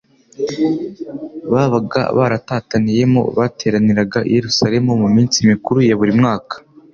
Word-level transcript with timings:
babaga 1.51 2.01
baratataniyemo 2.17 3.21
bateraniraga 3.37 4.19
i 4.23 4.31
Yerusalemu 4.37 4.89
mu 5.01 5.07
minsi 5.15 5.37
mikuru 5.51 5.79
ya 5.89 5.95
buri 5.99 6.13
mwaka. 6.19 6.55